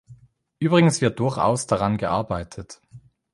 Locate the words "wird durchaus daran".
1.01-1.97